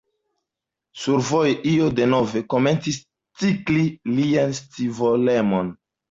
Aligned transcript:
Survoje 0.99 1.51
io 1.71 1.89
denove 1.99 2.41
komencis 2.53 2.97
tikli 3.41 3.83
lian 4.13 4.55
scivolemon. 4.61 5.71